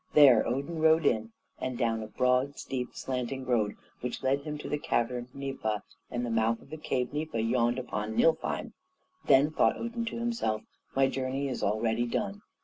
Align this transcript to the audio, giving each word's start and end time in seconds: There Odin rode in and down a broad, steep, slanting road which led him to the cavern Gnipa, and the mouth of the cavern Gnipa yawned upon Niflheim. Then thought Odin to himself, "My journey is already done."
There 0.13 0.47
Odin 0.47 0.79
rode 0.79 1.05
in 1.05 1.31
and 1.59 1.77
down 1.77 2.01
a 2.01 2.07
broad, 2.07 2.57
steep, 2.57 2.95
slanting 2.95 3.45
road 3.45 3.75
which 3.99 4.23
led 4.23 4.41
him 4.41 4.57
to 4.57 4.67
the 4.67 4.79
cavern 4.79 5.27
Gnipa, 5.31 5.83
and 6.09 6.25
the 6.25 6.31
mouth 6.31 6.59
of 6.59 6.71
the 6.71 6.77
cavern 6.77 7.13
Gnipa 7.13 7.43
yawned 7.47 7.77
upon 7.77 8.15
Niflheim. 8.15 8.73
Then 9.25 9.51
thought 9.51 9.77
Odin 9.77 10.05
to 10.05 10.17
himself, 10.17 10.63
"My 10.95 11.07
journey 11.07 11.47
is 11.47 11.61
already 11.61 12.07
done." 12.07 12.41